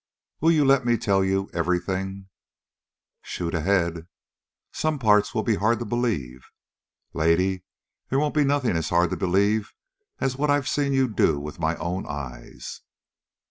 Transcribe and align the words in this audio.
"Will 0.39 0.49
you 0.51 0.65
let 0.65 0.83
me 0.83 0.97
tell 0.97 1.23
you 1.23 1.47
everything?" 1.53 2.29
"Shoot 3.21 3.53
ahead." 3.53 4.07
"Some 4.71 4.97
parts 4.97 5.35
will 5.35 5.43
be 5.43 5.57
hard 5.57 5.77
to 5.77 5.85
believe." 5.85 6.49
"Lady, 7.13 7.61
they 8.09 8.17
won't 8.17 8.33
be 8.33 8.43
nothing 8.43 8.75
as 8.75 8.89
hard 8.89 9.11
to 9.11 9.15
believe 9.15 9.75
as 10.17 10.37
what 10.37 10.49
I've 10.49 10.67
seen 10.67 10.91
you 10.91 11.07
do 11.07 11.39
with 11.39 11.59
my 11.59 11.75
own 11.75 12.07
eyes." 12.07 12.81